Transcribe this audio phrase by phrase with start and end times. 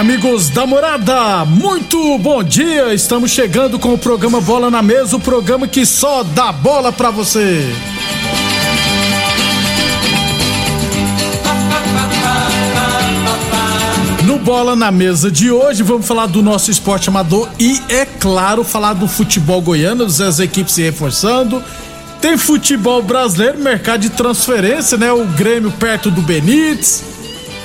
[0.00, 2.94] Amigos da morada, muito bom dia!
[2.94, 7.10] Estamos chegando com o programa Bola na Mesa o programa que só dá bola pra
[7.10, 7.68] você.
[14.24, 18.64] No Bola na Mesa de hoje, vamos falar do nosso esporte amador e, é claro,
[18.64, 21.62] falar do futebol goiano, as equipes se reforçando.
[22.22, 25.12] Tem futebol brasileiro, mercado de transferência, né?
[25.12, 27.19] O Grêmio perto do Benítez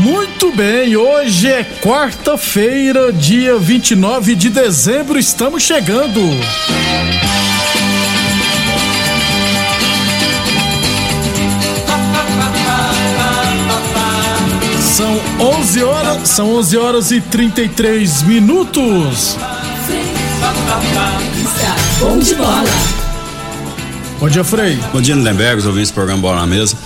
[0.00, 6.20] Muito bem, hoje é quarta-feira, dia 29 de dezembro, estamos chegando.
[14.80, 19.36] São 11 horas, são 11 horas e 33 minutos.
[24.20, 24.78] Bom de dia, Frei.
[24.92, 26.76] Bom dia, Lindenberg, os ouvintes do programa Bola na Mesa.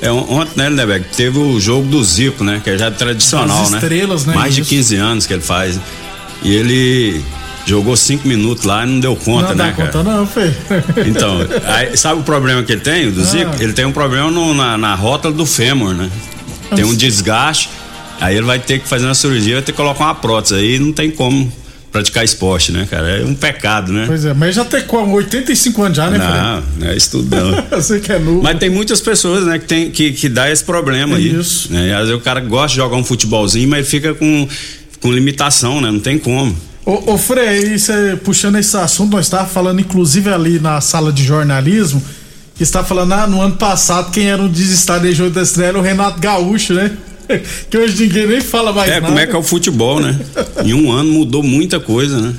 [0.00, 2.60] É, on- ontem, né, Lindenberg, teve o jogo do Zico, né?
[2.62, 3.78] Que é já tradicional, Das né?
[3.78, 4.34] estrelas, né?
[4.34, 4.70] Mais de Isso.
[4.70, 5.78] 15 anos que ele faz.
[6.42, 7.22] E ele
[7.64, 9.92] jogou cinco minutos lá e não deu conta, não né, dá cara?
[9.92, 10.52] conta não, Frei.
[11.06, 13.52] Então, aí, sabe o problema que ele tem, o do Zico?
[13.58, 13.62] Ah.
[13.62, 16.10] Ele tem um problema no- na, na rótula do fêmur, né?
[16.74, 17.68] Tem um desgaste,
[18.20, 20.78] aí ele vai ter que fazer uma cirurgia, vai ter que colocar uma prótese aí,
[20.78, 21.50] não tem como
[21.92, 23.20] praticar esporte, né, cara?
[23.20, 24.04] É um pecado, né?
[24.06, 26.18] Pois é, mas já tem como 85 anos já, né?
[26.18, 27.62] Não, não é isso tudo não.
[27.78, 28.42] Você que é novo.
[28.42, 31.38] Mas tem muitas pessoas, né, que, tem, que, que dá esse problema aí.
[31.38, 31.70] Isso.
[31.70, 31.88] Né?
[31.88, 34.48] E Às vezes o cara gosta de jogar um futebolzinho, mas ele fica com,
[35.00, 35.90] com limitação, né?
[35.90, 36.56] Não tem como.
[36.84, 41.22] Ô, ô Frei, você puxando esse assunto, nós estávamos falando, inclusive, ali na sala de
[41.22, 42.02] jornalismo,
[42.56, 45.82] que está falando, ah, no ano passado, quem era um desestadejador da estrela era o
[45.82, 46.90] Renato Gaúcho, né?
[47.70, 49.06] que hoje ninguém nem fala mais É, nada.
[49.06, 50.18] como é que é o futebol, né?
[50.64, 52.34] em um ano mudou muita coisa, né?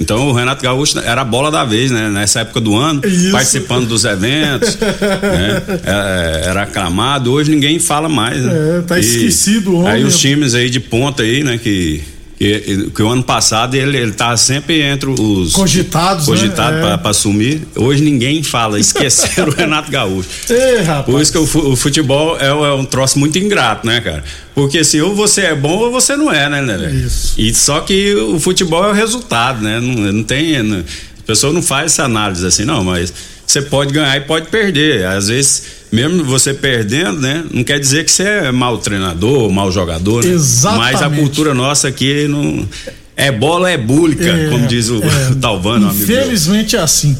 [0.00, 2.08] Então o Renato Gaúcho era a bola da vez, né?
[2.08, 3.32] Nessa época do ano, Isso.
[3.32, 5.62] participando dos eventos, né?
[5.84, 8.78] É, Era aclamado, hoje ninguém fala mais, né?
[8.78, 9.90] É, tá esquecido o homem.
[9.92, 11.58] Aí os times aí de ponta aí, né?
[11.58, 12.00] Que,
[12.38, 16.32] que, que o ano passado ele, ele tava sempre entre os Cogitados, né?
[16.34, 17.00] cogitado É.
[17.08, 17.62] assumir.
[17.74, 20.28] Hoje ninguém fala, esqueceram o Renato Gaúcho.
[20.48, 21.06] Ei, rapaz.
[21.06, 24.22] Por isso que o, fu- o futebol é, é um troço muito ingrato, né, cara?
[24.54, 26.90] Porque assim, ou você é bom ou você não é, né, né?
[26.92, 27.34] Isso.
[27.36, 29.80] E só que o futebol é o resultado, né?
[29.80, 30.62] Não, não tem.
[30.62, 33.12] não- a pessoa não faz essa análise assim, não, mas
[33.48, 35.06] você pode ganhar e pode perder.
[35.06, 37.42] Às vezes, mesmo você perdendo, né?
[37.50, 40.22] Não quer dizer que você é mau treinador, mau jogador.
[40.22, 40.30] né?
[40.32, 40.92] Exatamente.
[40.92, 42.68] Mas a cultura nossa aqui não.
[43.16, 46.16] É bola, é búlica, É, como diz o, é, Talvano, amigo meu.
[46.20, 47.16] Infelizmente é assim.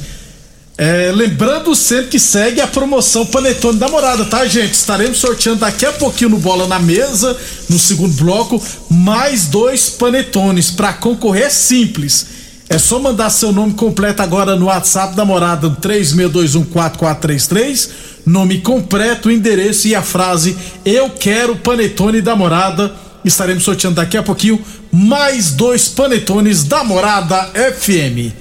[0.76, 4.75] É, lembrando sempre que segue a promoção Panetone da Morada, tá, gente?
[4.75, 7.36] Estaremos sorteando daqui a pouquinho no Bola na Mesa,
[7.69, 10.70] no segundo bloco, mais dois panetones.
[10.70, 12.26] Para concorrer é simples.
[12.68, 17.88] É só mandar seu nome completo agora no WhatsApp da Morada 36214433,
[18.26, 20.54] nome completo, endereço e a frase
[20.84, 22.94] Eu quero panetone da Morada.
[23.24, 24.62] Estaremos sorteando daqui a pouquinho
[24.92, 28.34] mais dois panetones da Morada FM.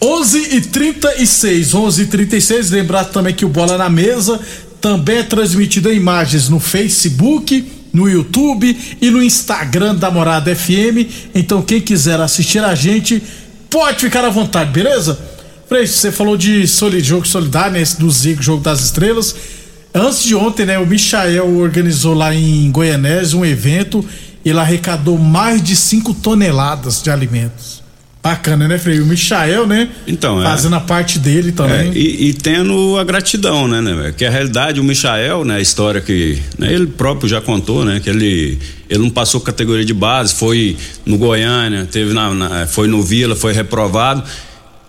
[0.00, 2.70] 11 e 36, 11 e 36.
[2.70, 4.38] Lembrar também que o Bola na Mesa
[4.80, 11.30] também é transmitido em imagens no Facebook, no YouTube e no Instagram da Morada FM.
[11.34, 13.22] Então, quem quiser assistir a gente,
[13.74, 15.18] pode ficar à vontade, beleza?
[15.68, 17.80] Frei, você falou de soli- jogo solidário, né?
[17.82, 19.34] Esse do Zico, Jogo das Estrelas.
[19.92, 20.78] Antes de ontem, né?
[20.78, 24.04] O Michael organizou lá em Goianese um evento.
[24.44, 27.82] Ele arrecadou mais de 5 toneladas de alimentos.
[28.24, 29.00] Bacana, né, Frei?
[29.00, 29.86] O Michael, né?
[30.06, 30.46] Então, é.
[30.46, 31.90] Fazendo a parte dele também.
[31.90, 34.14] É, e, e, tendo a gratidão, né, né?
[34.16, 38.00] Que a realidade, o Michael, né, a história que né, ele próprio já contou, né?
[38.00, 40.74] Que ele, ele não passou categoria de base, foi
[41.04, 44.24] no Goiânia, teve na, na foi no Vila, foi reprovado.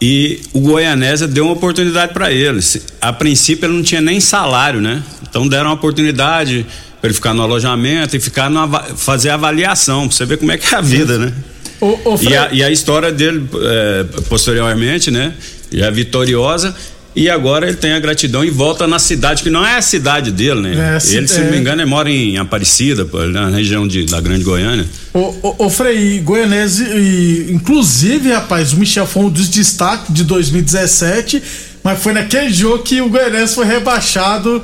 [0.02, 2.62] E o Goianésia deu uma oportunidade para ele.
[3.02, 5.04] A princípio ele não tinha nem salário, né?
[5.30, 6.66] Então deram uma oportunidade
[7.02, 8.66] para ele ficar no alojamento e ficar no,
[8.96, 11.34] fazer avaliação, pra você ver como é que é a vida, né?
[11.82, 15.34] O, o e, a, e, a, história dele, é, posteriormente, né?
[15.72, 16.76] Já vitoriosa.
[17.16, 20.32] E agora ele tem a gratidão e volta na cidade, que não é a cidade
[20.32, 21.00] dele, né?
[21.02, 24.44] É, ele, se não me engano, ele mora em Aparecida, na região de, da Grande
[24.44, 24.86] Goiânia.
[25.14, 30.26] O, o, o Frei, Goianese, e, inclusive, rapaz, o Michel foi um dos destaques de
[30.26, 31.42] 2017,
[31.82, 34.62] mas foi naquele jogo que o Goianese foi rebaixado,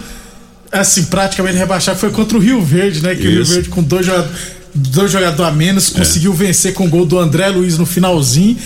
[0.70, 3.16] assim, praticamente rebaixado, foi contra o Rio Verde, né?
[3.16, 3.30] Que Isso.
[3.30, 6.36] o Rio Verde com dois jogadores dois jogadores a menos, conseguiu é.
[6.36, 8.58] vencer com o gol do André Luiz no finalzinho.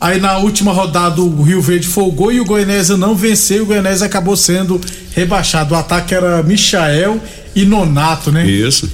[0.00, 3.58] Aí na última rodada o Rio Verde folgou e o Goianésia não venceu.
[3.58, 4.80] E o Goianésia acabou sendo
[5.14, 5.74] rebaixado.
[5.74, 7.20] O ataque era Michael
[7.54, 8.44] e Nonato, né?
[8.44, 8.90] Isso.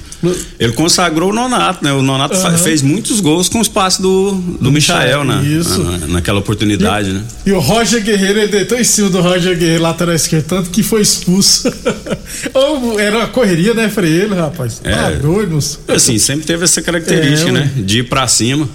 [0.59, 1.93] Ele consagrou o Nonato, né?
[1.93, 2.57] O Nonato uhum.
[2.57, 5.41] fez muitos gols com os passes do, do Michael, né?
[5.45, 5.81] Isso.
[5.81, 7.23] Na, naquela oportunidade, e, né?
[7.45, 10.83] E o Roger Guerreiro, ele deitou em cima do Roger Guerreiro, lateral esquerdo, tanto que
[10.83, 11.71] foi expulso.
[12.99, 14.81] Era uma correria, né, pra ele, rapaz?
[14.83, 14.91] É.
[14.91, 15.57] Tá doido,
[15.87, 17.71] Assim, sempre teve essa característica, é, né?
[17.77, 18.67] De ir pra cima.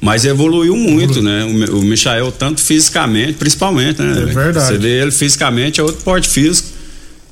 [0.00, 1.44] Mas evoluiu muito, né?
[1.44, 4.22] O, o Michael, tanto fisicamente, principalmente, né?
[4.22, 4.66] É verdade.
[4.66, 6.68] Você vê ele fisicamente, é outro porte físico.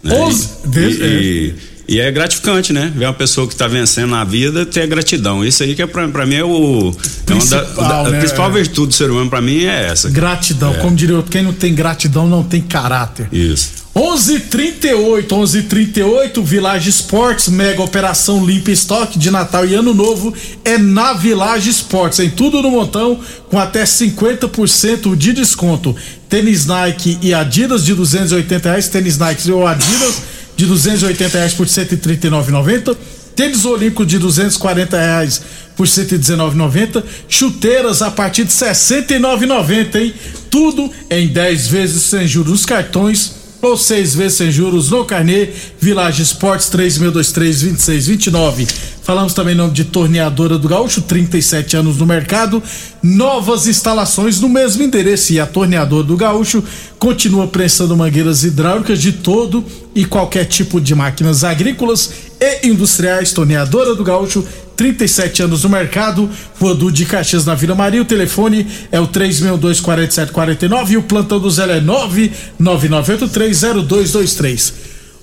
[0.03, 0.15] Né?
[0.21, 1.68] Os, e, de, e, é.
[1.89, 2.93] E, é gratificante, né?
[2.95, 5.43] Ver uma pessoa que está vencendo na vida ter gratidão.
[5.43, 6.95] Isso aí que é para mim é o.
[7.25, 8.17] Principal, é da, da, né?
[8.17, 10.11] A principal virtude do ser humano para mim é essa.
[10.11, 10.75] Gratidão.
[10.75, 10.79] É.
[10.79, 13.29] Como diria outro, quem não tem gratidão não tem caráter.
[13.33, 13.89] Isso.
[13.99, 20.33] 11:38, 11:38 Village Esportes, mega operação limpa estoque de Natal e Ano Novo
[20.65, 23.19] é na Village Esportes, em tudo no montão
[23.51, 25.97] com até 50% de desconto.
[26.29, 30.23] Tênis Nike e Adidas de 280 reais, tênis Nike ou Adidas
[30.59, 32.97] de 280 reais por 139,90.
[33.37, 35.41] Tênis Olímpico de 240 reais
[35.77, 37.05] por 119,90.
[37.29, 40.15] Chuteiras a partir de 69,90, hein?
[40.51, 45.49] Tudo em 10 vezes sem juros nos cartões ou seis vezes sem juros no Carnê,
[45.81, 48.69] Village Esportes 3623-2629.
[49.03, 52.63] Falamos também em nome de Torneadora do Gaúcho, 37 anos no mercado,
[53.03, 55.33] novas instalações no mesmo endereço.
[55.33, 56.63] E a Torneadora do Gaúcho
[56.99, 59.65] continua prestando mangueiras hidráulicas de todo
[59.95, 63.33] e qualquer tipo de máquinas agrícolas e industriais.
[63.33, 64.47] Torneadora do Gaúcho
[64.77, 68.01] 37 anos no mercado, Vodu de Caxias na Vila Maria.
[68.01, 74.73] O telefone é o 3624749 e o plantão do Zé é 999830223.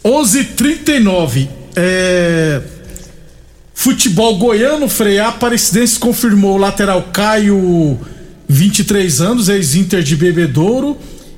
[0.03, 1.47] 11:39.
[1.75, 2.61] É
[3.77, 7.99] Futebol goiano, Freia Aparecidense confirmou o lateral Caio,
[8.47, 10.97] 23 anos, ex-Inter de Bebedouro.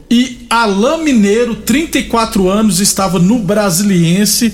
[0.10, 4.54] E Alain Mineiro, 34 anos, estava no Brasiliense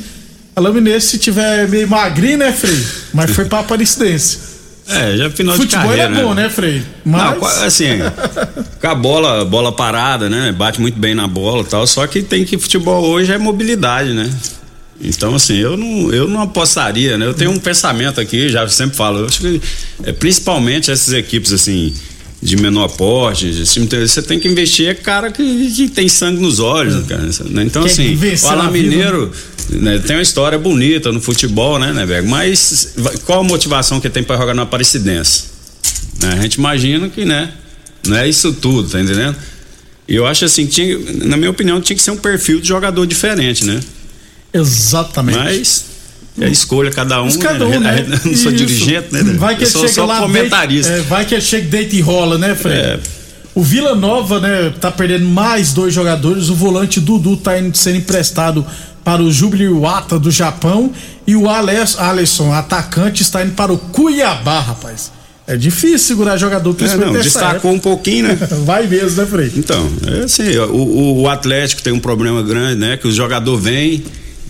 [0.56, 2.86] a Lamineiro, se tiver meio magrinho, né, Frei?
[3.14, 4.54] Mas foi pra Aparecidense.
[4.88, 6.10] É, já final Futebol de carreira.
[6.10, 6.84] Futebol é bom, né, Frei?
[7.06, 7.40] Mas...
[7.40, 7.88] Não, assim,
[8.82, 10.52] com a bola, bola parada, né?
[10.52, 11.88] Bate muito bem na bola e tal.
[11.88, 14.30] Só que tem que futebol hoje é mobilidade, né?
[15.02, 17.26] Então, assim, eu não, eu não apostaria, né?
[17.26, 19.62] Eu tenho um pensamento aqui, já sempre falo, eu acho que
[20.04, 21.94] é, principalmente essas equipes, assim,
[22.44, 26.60] de menor porte, assim, você tem que investir é cara que, que tem sangue nos
[26.60, 27.64] olhos, cara, né?
[27.64, 29.32] Então, assim, o Alain Mineiro
[29.70, 32.28] né, tem uma história bonita no futebol, né, né, velho?
[32.28, 32.96] Mas
[33.26, 35.46] qual a motivação que tem para jogar na Aparecidense?
[36.22, 36.34] Né?
[36.34, 37.54] A gente imagina que, né,
[38.06, 39.38] não é isso tudo, tá entendendo?
[40.06, 43.06] E eu acho assim, tinha, na minha opinião, tinha que ser um perfil de jogador
[43.08, 43.80] diferente, né?
[44.54, 45.38] Exatamente.
[45.38, 45.86] Mas
[46.40, 47.78] é escolha cada um, cada né?
[47.78, 48.06] um né?
[48.08, 48.20] né?
[48.26, 48.54] não sou Isso.
[48.54, 49.22] dirigente, né?
[49.38, 50.92] Vai que eu sou só lá comentarista.
[50.92, 52.78] Deita, é, vai que chega, deita e rola, né, Fred?
[52.78, 53.00] É.
[53.56, 56.50] O Vila Nova, né, tá perdendo mais dois jogadores.
[56.50, 58.66] O volante Dudu tá indo sendo emprestado
[59.04, 60.92] para o Jubiluata do Japão
[61.28, 65.12] e o Alisson, atacante, está indo para o Cuiabá, rapaz.
[65.46, 67.68] É difícil segurar jogador é, não, destacou época.
[67.68, 68.36] um pouquinho, né?
[68.64, 69.52] Vai mesmo, né, Frei?
[69.58, 72.96] Então, é assim, o, o, Atlético tem um problema grande, né?
[72.96, 74.04] Que o jogador vem,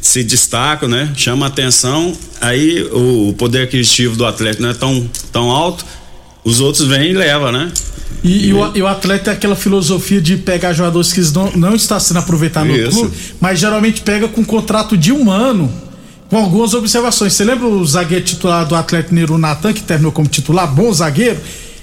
[0.03, 1.13] se destaca, né?
[1.15, 5.85] Chama atenção, aí o, o poder aquisitivo do Atlético não é tão, tão alto,
[6.43, 7.71] os outros vêm e levam, né?
[8.21, 11.75] E, e, o, e, o, atleta tem aquela filosofia de pegar jogadores que não, não
[11.75, 15.71] está sendo aproveitado no clube, mas geralmente pega com contrato de um ano,
[16.29, 17.31] com algumas observações.
[17.31, 21.39] Você lembra o zagueiro titular do Atlético Nero Natan, que terminou como titular, bom zagueiro?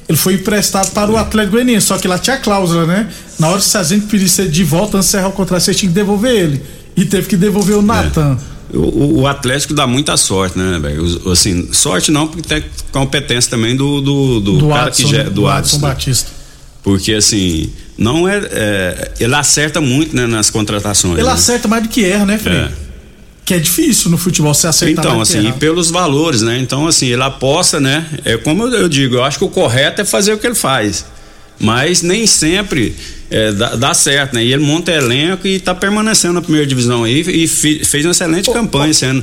[0.07, 3.09] Ele foi emprestado para o Atlético Goianiense, só que lá tinha cláusula, né?
[3.39, 5.95] Na hora que se a gente pedisse de volta, encerrar o contrato, você tinha que
[5.95, 6.80] devolver ele.
[6.97, 8.37] E teve que devolver o Natan.
[8.57, 8.77] É.
[8.77, 11.31] O, o, Atlético dá muita sorte, né, velho?
[11.31, 15.31] Assim, sorte não, porque tem competência também do, do, do, do cara Adson, que do,
[15.31, 16.31] do Adson Batista.
[16.83, 21.19] Porque assim, não é, é ele acerta muito né, nas contratações.
[21.19, 21.33] Ele né?
[21.33, 22.59] acerta mais do que erra, né, Frei?
[22.59, 22.71] É.
[23.45, 26.59] Que é difícil no futebol você acertar Então, assim, e pelos valores, né?
[26.61, 28.07] Então, assim, ele aposta, né?
[28.25, 30.55] É como eu, eu digo, eu acho que o correto é fazer o que ele
[30.55, 31.05] faz.
[31.59, 32.95] Mas nem sempre
[33.31, 34.45] é, dá, dá certo, né?
[34.45, 38.11] E ele monta elenco e tá permanecendo na primeira divisão aí e fi- fez uma
[38.11, 39.23] excelente campanha esse ano.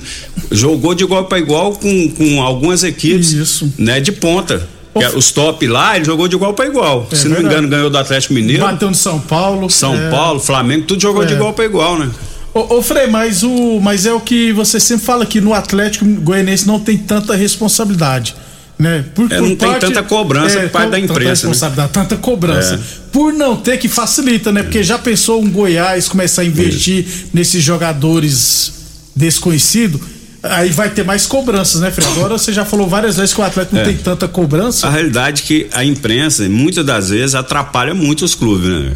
[0.51, 3.71] Jogou de igual para igual com, com algumas equipes Isso.
[3.77, 4.67] né, de ponta.
[4.99, 7.07] É os top lá, ele jogou de igual para igual.
[7.11, 9.69] É Se não me engano, ganhou do Atlético Mineiro, Bateu no São Paulo.
[9.69, 10.09] São é.
[10.09, 11.35] Paulo, Flamengo, tudo jogou de É.
[11.35, 12.09] igual para igual, né?
[12.51, 16.03] Ô, ô Frei, mas, o, mas é o que você sempre fala que no Atlético
[16.05, 18.33] Goianiense não tem tanta responsabilidade.
[18.79, 19.03] Né?
[19.15, 21.29] Por, É, não tem tanta cobrança por parte da tanta imprensa, né?
[21.31, 22.75] responsabilidade, tanta cobrança.
[22.75, 22.79] É.
[23.11, 24.61] Por não ter que facilita, né?
[24.61, 28.71] Porque já pensou um Goiás começar a investir nesses jogadores
[29.15, 29.99] desconhecidos,
[30.43, 32.07] aí vai ter mais cobranças, né, Frei?
[32.07, 33.85] Agora você já falou várias vezes que o Atlético não É.
[33.85, 34.85] tem tanta cobrança.
[34.87, 38.91] A realidade é que a imprensa, muitas das vezes, atrapalha muito os clubes, né?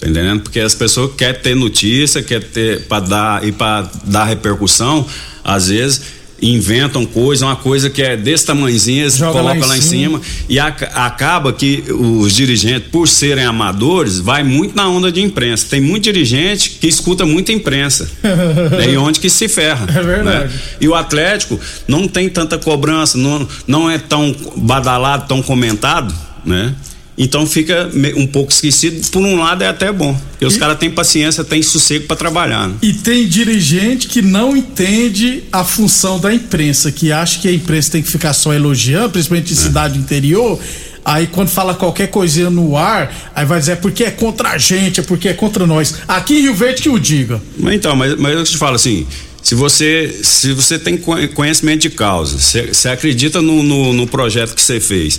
[0.00, 0.40] Tá entendendo?
[0.40, 5.06] Porque as pessoas querem ter notícia, querem ter para dar e para dar repercussão,
[5.44, 6.00] às vezes
[6.42, 9.80] inventam coisa, uma coisa que é desse tamanhozinho, eles Joga lá colocam em lá em
[9.80, 10.18] cima.
[10.18, 15.20] cima e ac- acaba que os dirigentes, por serem amadores, vai muito na onda de
[15.20, 15.66] imprensa.
[15.68, 18.10] Tem muito dirigente que escuta muita imprensa.
[18.90, 19.86] E onde que se ferra.
[19.88, 20.44] É verdade.
[20.52, 20.60] né?
[20.80, 26.74] E o Atlético não tem tanta cobrança, não, não é tão badalado, tão comentado, né?
[27.18, 29.06] Então fica um pouco esquecido.
[29.10, 32.68] Por um lado é até bom, porque os caras têm paciência, têm sossego para trabalhar.
[32.68, 32.74] né?
[32.80, 37.90] E tem dirigente que não entende a função da imprensa, que acha que a imprensa
[37.90, 39.60] tem que ficar só elogiando, principalmente em É.
[39.60, 40.58] cidade interior.
[41.04, 44.58] Aí quando fala qualquer coisinha no ar, aí vai dizer é porque é contra a
[44.58, 45.94] gente, é porque é contra nós.
[46.08, 47.40] Aqui em Rio Verde que o diga.
[47.58, 49.06] Mas então, mas, mas eu te falo assim,
[49.42, 54.54] se você se você tem co- conhecimento de causa, você acredita no, no, no projeto
[54.54, 55.18] que você fez,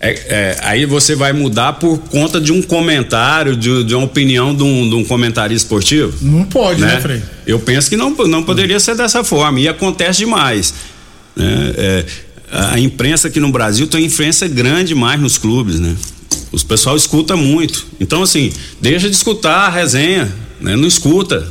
[0.00, 4.54] é- é, aí você vai mudar por conta de um comentário, de, de uma opinião
[4.54, 6.12] de um, de um comentarista esportivo?
[6.20, 7.00] Não pode, né, né?
[7.00, 7.22] Frei?
[7.46, 10.74] Eu penso que não, não poderia ser dessa forma e acontece demais.
[11.34, 11.72] né?
[11.76, 12.04] É,
[12.50, 15.96] a imprensa aqui no Brasil tem uma influência grande mais nos clubes, né?
[16.52, 17.86] Os pessoal escuta muito.
[18.00, 20.76] Então, assim, deixa de escutar a resenha, né?
[20.76, 21.46] Não escuta.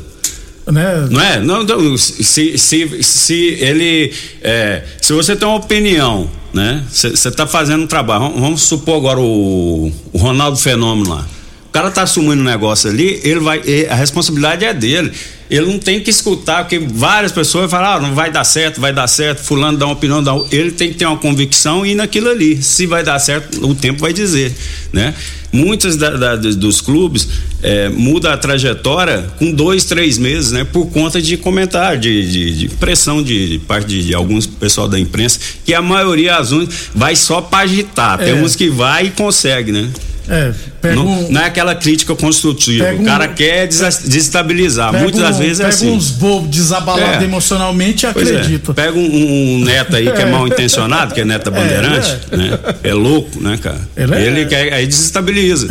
[0.66, 1.06] Né?
[1.10, 1.38] Não é?
[1.40, 4.12] Não, não, se, se, se ele.
[4.42, 6.82] é, se você tem uma opinião, né?
[6.90, 8.32] Você está fazendo um trabalho.
[8.36, 11.26] Vamos, supor agora o, o Ronaldo Fenômeno lá.
[11.68, 13.60] O cara tá assumindo um negócio ali, ele vai.
[13.64, 15.12] e- A responsabilidade é dele.
[15.48, 18.92] Ele não tem que escutar, porque várias pessoas falam, ah, não vai dar certo, vai
[18.92, 21.92] dar certo, fulano dá uma opinião, dá um-" ele tem que ter uma convicção e
[21.92, 22.60] ir naquilo ali.
[22.62, 24.52] Se vai dar certo, o tempo vai dizer,
[24.92, 25.14] né?
[25.56, 27.28] Muitos da- da- dos clubes
[27.62, 30.64] é, muda a trajetória com dois, três meses, né?
[30.64, 34.88] Por conta de comentário, de, de- de pressão de, de parte de, de alguns pessoal
[34.88, 36.50] da imprensa, que a maioria as
[36.94, 38.18] vai só para agitar.
[38.18, 38.34] Tem É.
[38.34, 39.88] uns que vai e consegue, né?
[40.28, 40.52] É,
[40.82, 42.84] pega Não, um, não é aquela crítica construtiva.
[42.84, 44.90] Pega o cara um- quer desestabilizar.
[44.90, 45.90] pega Muitas das um- vezes é pega assim.
[45.90, 47.24] uns bobos desabalados É.
[47.24, 48.10] emocionalmente e é.
[48.10, 48.74] acredita.
[48.74, 52.58] Pega um, neto aí que é mal intencionado, que é neto da Bandeirante, né?
[52.82, 53.80] É louco, né, cara?
[53.96, 55.68] Ele é- quer, aí desestabiliza.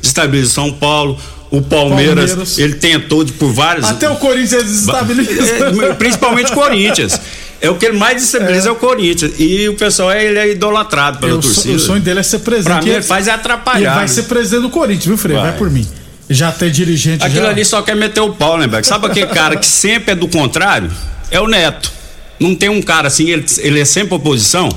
[0.00, 1.18] Desestabiliza São Paulo,
[1.50, 2.58] o Palmeiras, Palmeiras.
[2.58, 3.84] ele tentou de, por vários.
[3.86, 5.28] Até o Corinthians desestabiliza.
[5.88, 7.20] É, principalmente Corinthians.
[7.60, 8.72] É o que ele mais desestabiliza é.
[8.72, 9.32] o Corinthians.
[9.38, 11.74] E o pessoal é, ele é idolatrado pela Eu torcida.
[11.74, 12.72] o sonho dele é ser presidente.
[12.74, 13.78] Pra mim, ele faz é atrapalhar.
[13.78, 14.08] ele vai né?
[14.08, 15.36] ser presidente do Corinthians, viu, Frei?
[15.36, 15.58] Vai, Vai.
[15.58, 15.86] por mim.
[16.30, 17.50] Já tem dirigente Aquilo já.
[17.50, 18.86] ali só quer meter o pau, né, Beck?
[18.86, 20.90] Sabe aquele cara que sempre é do contrário?
[21.30, 21.90] É o Neto.
[22.38, 24.68] Não tem um cara assim, ele, ele é sempre oposição.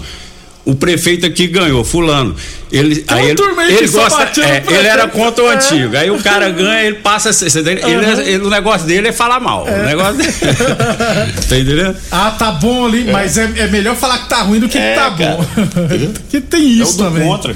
[0.64, 2.36] O prefeito aqui ganhou, fulano.
[2.72, 3.42] Ele, Tem aí ele,
[3.80, 5.56] ele gosta, é, ele era contra o É.
[5.56, 5.98] antigo.
[5.98, 7.32] Aí o cara ganha, ele passa.
[7.32, 7.82] entende?
[7.84, 9.66] Ele é- ele- o negócio dele é falar mal.
[9.66, 10.32] O negócio dele.
[11.50, 11.96] tá entendendo?
[12.12, 14.92] Ah, tá bom ali, mas é, é melhor falar que tá ruim do que É,
[14.94, 15.38] que tá cara.
[15.38, 15.46] bom.
[16.30, 17.24] que tem isso também.
[17.24, 17.56] contra.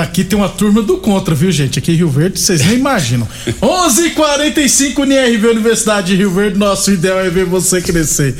[0.00, 1.78] Aqui tem uma turma do contra, viu, gente?
[1.80, 3.26] Aqui em Rio Verde, vocês nem imaginam.
[3.60, 6.58] 11:45 h 45 NRV Universidade de Rio Verde.
[6.58, 8.34] Nosso ideal é ver você crescer.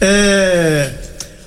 [0.00, 0.90] É,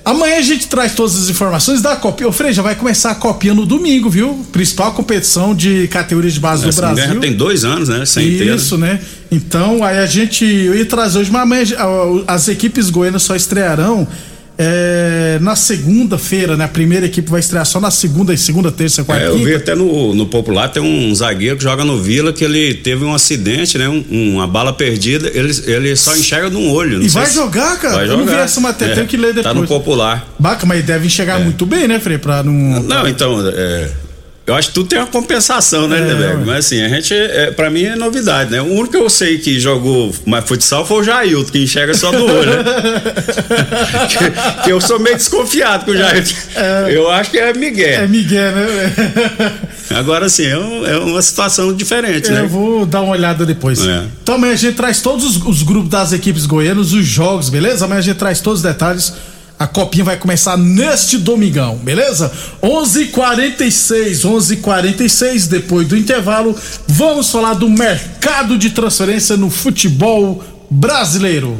[0.04, 2.26] Amanhã a gente traz todas as informações da Copa.
[2.26, 4.44] Ô, Frei, já vai começar a Copinha no domingo, viu?
[4.50, 7.14] Principal competição de categorias de base do Essa mulher Brasil.
[7.14, 8.04] já tem dois anos, né?
[8.04, 8.54] Sem ter.
[8.54, 9.00] Isso, né?
[9.30, 10.44] Então, aí a gente.
[10.44, 11.64] Eu ia trazer hoje, mas amanhã
[12.26, 14.06] as equipes goianas só estrearão
[14.58, 16.64] é, na segunda-feira, né?
[16.64, 19.74] A primeira equipe vai estrear só na segunda, segunda, terça, quarta, É, eu vi até
[19.74, 23.78] no, no Popular, tem um zagueiro que joga no Vila que ele teve um acidente,
[23.78, 23.88] né?
[23.88, 24.02] Um-
[24.34, 27.02] uma bala perdida, ele, ele só enxerga de um olho.
[27.02, 27.94] E vai jogar, cara?
[27.96, 28.36] Vai Eu não jogar.
[28.38, 29.68] vi essa matéria, É, tenho que ler Tá no depois.
[29.68, 30.28] Popular.
[30.38, 32.18] Baca, mas deve enxergar muito bem, né, Frei?
[32.18, 32.52] Pra não.
[32.82, 33.88] Não, então, é,
[34.52, 36.34] Eu acho que tudo tem uma compensação, né, É.
[36.44, 38.60] Mas assim, a gente, é, pra mim é novidade, né?
[38.60, 42.10] O único que eu sei que jogou mais futsal foi o Jailton, que enxerga só
[42.12, 42.64] do olho, né?
[44.08, 46.34] que, que eu sou meio desconfiado com o Jailton.
[46.90, 48.02] Eu acho que é Miguel.
[48.02, 48.92] É Miguel, né?
[49.94, 52.42] Agora sim, é, um- é uma situação diferente, Eu né?
[52.46, 53.80] vou dar uma olhada depois.
[53.86, 54.04] É.
[54.22, 57.84] Então amanhã a gente traz todos os, os grupos das equipes goianas, os jogos, beleza?
[57.84, 59.12] Amanhã a gente traz todos os detalhes.
[59.62, 62.32] A copinha vai começar neste domingão, beleza?
[62.60, 66.52] 11:46, 11:46 depois do intervalo,
[66.88, 71.56] vamos falar do mercado de transferência no futebol brasileiro.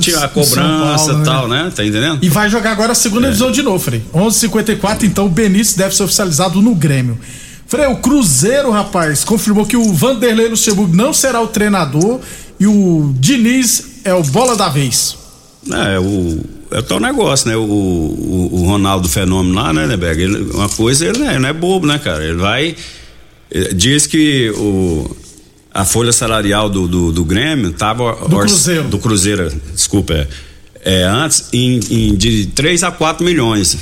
[0.00, 1.70] Tinha a cobrança e tal, né?
[1.76, 2.20] Tá entendendo?
[2.22, 4.02] E vai jogar agora a segunda divisão de novo, Frei.
[4.14, 7.18] 11:54, então o Benício deve ser oficializado no Grêmio.
[7.66, 12.20] Frei, o Cruzeiro, rapaz, confirmou que o Vanderlei Luxemburgo não será o treinador
[12.58, 15.18] e o Diniz é o bola da vez.
[15.70, 17.56] É, o, é o tal negócio, né?
[17.56, 20.20] O, o, o Ronaldo Fenômeno lá, né, Neberg?
[20.22, 22.24] Ele, uma coisa, ele não, é, não é bobo, né, cara?
[22.24, 22.76] Ele vai.
[23.50, 25.16] eh, Diz que o,
[25.72, 28.14] a folha salarial do, do, do Grêmio tava.
[28.28, 28.84] Do Cruzeiro.
[28.88, 30.28] Do Cruzeiro, desculpa, é.
[30.84, 33.78] é, antes em, em- de 3 a 4 milhões.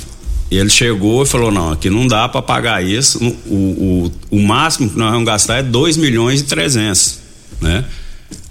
[0.51, 3.17] E ele chegou e falou: não, aqui não dá para pagar isso.
[3.47, 7.19] O, o, o máximo que nós vamos gastar é 2 milhões e 300,
[7.59, 7.83] né?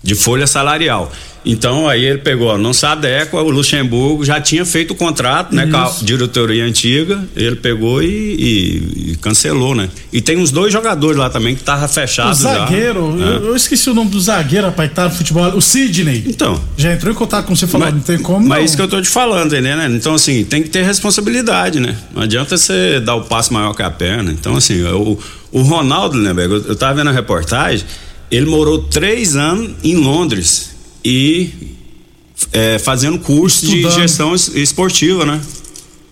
[0.02, 1.12] De folha salarial.
[1.44, 5.66] Então aí ele pegou, não se adequa, o Luxemburgo já tinha feito o contrato, né,
[5.66, 6.04] com a Isso.
[6.04, 9.88] diretoria antiga, ele pegou e, e- e cancelou, né?
[10.12, 12.34] E tem uns dois jogadores lá também que tava O fechado já.
[12.58, 13.26] zagueiro, né?
[13.40, 15.44] eu, eu esqueci o nome do zagueiro, rapaz, que tá no futebol.
[15.56, 16.22] O Sidney.
[16.26, 18.46] Então, Já entrou em contato com você falando, não tem como.
[18.46, 18.64] Mas não.
[18.64, 19.88] isso que eu tô te falando, né?
[19.90, 21.96] Então, assim, tem que ter responsabilidade, né?
[22.14, 24.30] Não adianta você dar o passo maior que a perna.
[24.32, 25.18] Então, assim, o,
[25.50, 26.30] o Ronaldo, né?
[26.36, 27.84] Eu, eu tava vendo a reportagem,
[28.30, 30.71] ele morou três anos em Londres
[31.04, 31.50] e
[32.52, 33.94] é, fazendo curso Estudando.
[33.94, 35.40] de gestão es- esportiva, né?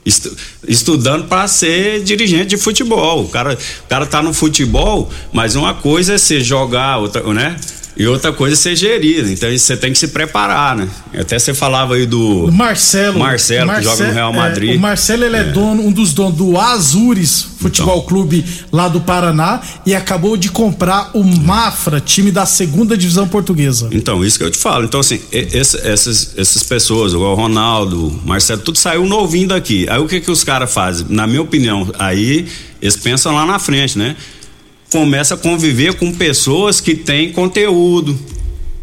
[0.05, 0.35] Estu-
[0.66, 3.24] estudando para ser dirigente de futebol.
[3.24, 7.57] O cara, o cara tá no futebol, mas uma coisa é você jogar, outra, né?
[7.96, 9.31] E outra coisa é ser gerido.
[9.31, 10.88] Então você tem que se preparar, né?
[11.12, 12.48] Até você falava aí do.
[12.53, 13.18] Marcelo.
[13.18, 14.76] Marcelo, que joga no Real é, Madrid.
[14.76, 19.61] o Marcelo, ele é, dono, um dos donos do Azures Futebol Clube lá do Paraná
[19.85, 23.88] e acabou de comprar o Mafra, time da segunda divisão portuguesa.
[23.92, 24.85] Então, isso que eu te falo.
[24.85, 29.87] Então, assim, esse- essas, essas pessoas, igual o Ronaldo, o Marcelo, tudo saiu novinho daqui.
[29.90, 31.07] Aí o que que os caras fazem?
[31.11, 32.46] Na minha opinião, aí
[32.81, 34.16] eles pensam lá na frente, né?
[34.90, 38.18] Começa a conviver com pessoas que têm conteúdo.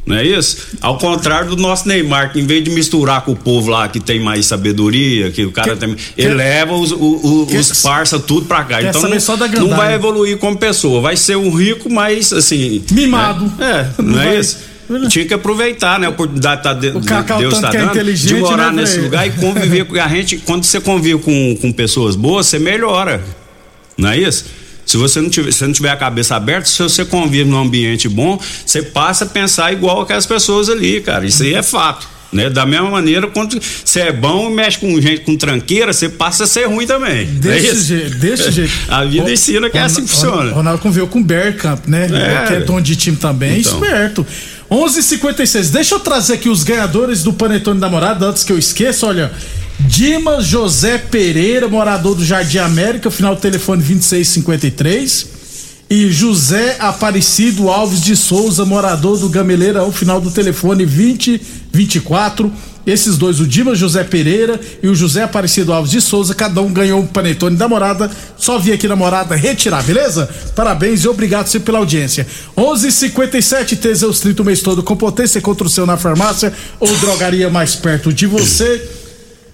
[0.05, 0.69] Não é isso?
[0.79, 3.99] Ao contrário do nosso Neymar, que em vez de misturar com o povo lá que
[3.99, 5.95] tem mais sabedoria, que o cara Que- tem.
[5.95, 8.81] que- ele leva os, o- o- que- os parça tudo pra cá.
[8.81, 9.09] Então não,
[9.67, 11.01] não vai evoluir como pessoa.
[11.01, 12.81] Vai ser um rico, mas assim.
[12.89, 13.51] Mimado.
[13.61, 14.59] É, Não não, é vai- isso?
[15.09, 16.07] Tinha que aproveitar, né?
[16.07, 18.83] A oportunidade tá de, O Cacau, Deus tá que é dando, inteligente, de morar né,
[18.83, 20.37] nesse lugar e conviver com a gente.
[20.37, 23.21] Quando você convive com, com pessoas boas, você melhora.
[23.97, 24.45] Não é isso?
[24.87, 28.07] Se você não tiver, se não tiver a cabeça aberta, se você convive num ambiente
[28.09, 31.25] bom, você passa a pensar igual aquelas pessoas ali, cara.
[31.25, 32.07] Isso aí é fato.
[32.31, 32.49] Né?
[32.49, 36.43] Da mesma maneira, quando você é bom e mexe com gente com tranqueira, você passa
[36.43, 37.21] a ser ruim também.
[37.21, 37.83] é Desse isso?
[37.85, 38.71] jeito, desse jeito.
[38.89, 40.51] A vida ensina que é assim que funciona.
[40.51, 42.05] Ronaldo conviveu com o Bergkamp, né?
[42.05, 42.47] É.
[42.47, 43.73] que é dono de time também, Então.
[43.81, 44.25] esperto.
[44.69, 45.69] 11:56.
[45.69, 49.31] Deixa eu trazer aqui os ganhadores do Panetone da Morada antes que eu esqueça, olha.
[49.79, 55.37] Dimas José Pereira, morador do Jardim América, final do telefone 2653.
[55.89, 62.51] E José Aparecido Alves de Souza, morador do Gameleira, o final do telefone 2024.
[62.85, 66.71] Esses dois, o Dimas José Pereira e o José Aparecido Alves de Souza, cada um
[66.71, 68.09] ganhou um panetone da morada.
[68.37, 70.27] Só vir aqui na morada retirar, beleza?
[70.55, 72.25] Parabéns e obrigado sempre pela audiência.
[72.57, 77.49] 11:57 Teseus 30 o mês todo com potência contra o seu na farmácia ou drogaria
[77.49, 78.96] mais perto de você.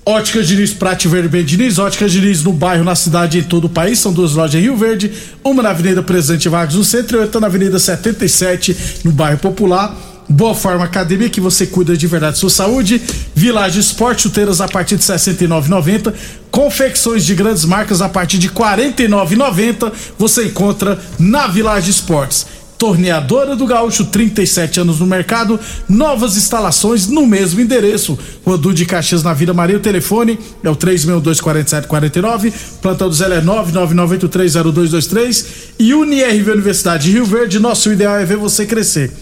[0.06, 3.70] Óticas Diniz, Prate Verde Diniz, Óticas Diniz no bairro, na cidade e em todo o
[3.70, 4.00] país.
[4.00, 5.12] São duas lojas em Rio Verde,
[5.44, 9.96] uma na Avenida Presidente Vargas no centro e outra na Avenida 77, no bairro Popular.
[10.28, 13.02] Boa Forma Academia, que você cuida de verdade da sua saúde.
[13.36, 16.14] Village Esporte, chuteiras a partir de R$ 69,90.
[16.52, 19.92] Confecções de grandes marcas a partir de R$ 49,90.
[20.18, 22.46] Você encontra na Village Esportes.
[22.84, 28.20] Torneadora do Gaúcho, 37 anos no mercado, novas instalações no mesmo endereço.
[28.46, 33.42] Rodu de Caxias na Vila Maria, o telefone é o 3624749, plantão do Zé é
[33.42, 35.46] 999830223
[35.80, 39.14] e UniRV Universidade de Rio Verde, nosso ideal é ver você crescer.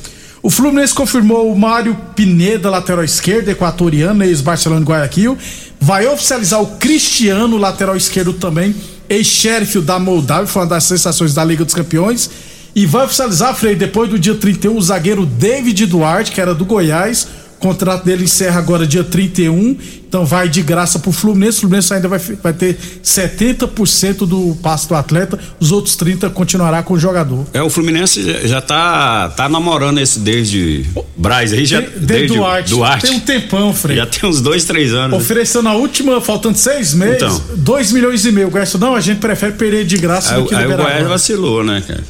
[0.42, 5.38] O Fluminense confirmou o Mário Pineda, lateral esquerdo, equatoriano, ex-Barcelona de Guayaquil.
[5.80, 8.76] Vai oficializar o Cristiano, lateral esquerdo também,
[9.08, 12.28] ex-Sheriff da Moldávia, foi uma das sensações da Liga dos Campeões.
[12.76, 16.64] E vai oficializar, Frei, depois do dia 31, o zagueiro David Duarte, que era do
[16.66, 17.28] Goiás.
[17.58, 21.58] O contrato dele encerra agora dia 31 Então vai de graça pro Fluminense.
[21.60, 26.82] O Fluminense ainda vai, vai ter 70% do passe do atleta, os outros 30 continuará
[26.84, 27.46] com o jogador.
[27.54, 32.36] É, o Fluminense já- tá, tá namorando esse desde Braz aí, já, De, de desde
[32.36, 32.70] Duarte.
[32.72, 33.08] Duarte.
[33.08, 33.96] Tem um tempão, Frei.
[33.98, 35.12] Já tem uns dois, três anos.
[35.12, 35.18] né?
[35.18, 37.42] Ofereceu na última, faltando seis meses, Então.
[37.58, 38.48] 2 milhões e meio.
[38.48, 40.84] O Goiás não, a gente prefere perder de graça Aí, do que aí o liberar.
[40.84, 41.10] Goiás agora.
[41.14, 42.04] vacilou, né, cara?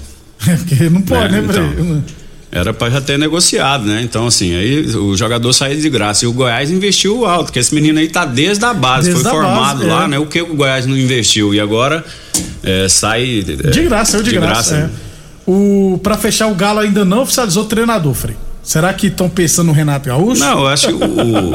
[0.68, 1.64] Porque não pode, né, Frei?
[1.66, 2.04] então.
[2.54, 4.02] Era pra já ter negociado, né?
[4.04, 6.26] Então, assim, aí o jogador saiu de graça.
[6.26, 9.32] E o Goiás investiu alto, porque esse menino aí tá desde a base, Desde foi
[9.32, 10.08] a formado base, lá, é.
[10.10, 10.20] né?
[10.20, 11.54] O que o Goiás não investiu?
[11.54, 12.04] E agora
[12.62, 13.40] é, sai.
[13.40, 14.76] é, De graça, eu de, graça.
[14.76, 14.90] é.
[15.50, 18.36] O, pra fechar, o Galo ainda não oficializou o treinador, Frei.
[18.62, 20.42] Será que estão pensando no Renato Gaúcho?
[20.42, 21.54] Não, eu acho que o.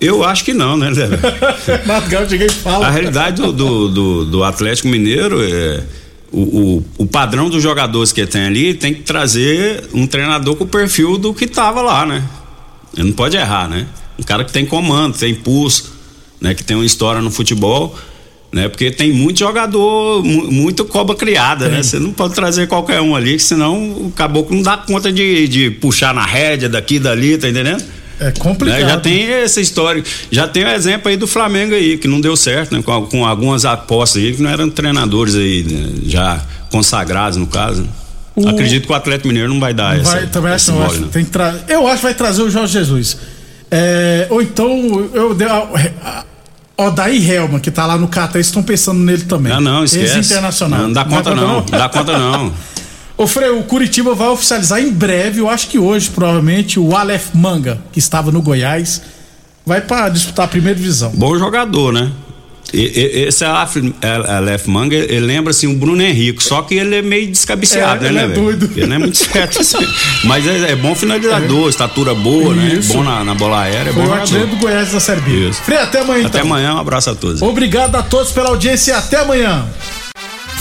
[0.00, 0.88] eu acho que não, né?
[1.84, 2.86] Renato Gaúcho e fala.
[2.86, 5.82] A realidade do, do, do- do Atlético Mineiro é.
[6.32, 10.64] O, o, o padrão dos jogadores que tem ali tem que trazer um treinador com
[10.64, 12.22] o perfil do que tava lá, né?
[12.96, 13.86] Ele não pode errar, né?
[14.18, 15.92] Um cara que tem comando, tem pulso,
[16.40, 16.54] né?
[16.54, 17.94] Que tem uma história no futebol,
[18.50, 18.66] né?
[18.68, 21.82] Porque tem muito jogador, mu- muito cobra criada, né?
[21.82, 25.70] Você não pode trazer qualquer um ali, senão o caboclo não dá conta de, de
[25.70, 27.84] puxar na rédea daqui dali, tá entendendo?
[28.28, 28.80] É complicado.
[28.80, 28.88] Né?
[28.88, 30.02] Já tem essa história.
[30.30, 32.82] Já tem o exemplo aí do Flamengo aí, que não deu certo, né?
[32.82, 35.90] Com, com algumas apostas aí que não eram treinadores aí, né?
[36.06, 37.88] já consagrados no caso.
[38.34, 40.26] O- Acredito que o Atlético Mineiro não vai dar Vai, essa.
[40.28, 41.08] também esse acho, não, mole, acho, não.
[41.08, 41.54] tem que tra...
[41.68, 43.16] Eu acho que vai trazer o Jorge Jesus.
[43.70, 45.66] É, ou então, eu dei a-
[46.04, 46.24] a-
[46.78, 49.52] ó, daí Helma, que tá lá no Catar, eles estão pensando nele também.
[49.52, 50.16] Ah, não, esquece.
[50.18, 50.80] Ex-internacional.
[50.82, 52.52] Não, dá conta não, não dá conta não.
[53.22, 57.28] Ô Frei, o Curitiba vai oficializar em breve, eu acho que hoje, provavelmente, o Aleph
[57.32, 59.00] Manga, que estava no Goiás,
[59.64, 61.12] vai para disputar a primeira divisão.
[61.14, 62.10] Bom jogador, né?
[62.74, 67.02] E- e- Esse Aleph Manga, ele lembra assim o Bruno Henrique, só que ele é
[67.02, 68.70] meio descabeceado, É, né, ele é né, doido.
[68.74, 69.86] Ele não é muito certo assim.
[70.24, 72.74] Mas é, é bom finalizador, estatura boa, né?
[72.74, 72.92] Isso.
[72.94, 74.46] Bom na, na bola aérea, é Foi bom jogador.
[74.48, 75.52] do Goiás da Série B.
[75.52, 76.50] Frei, até amanhã Até então.
[76.50, 77.40] amanhã, um abraço a todos.
[77.40, 79.64] Obrigado a todos pela audiência e até amanhã.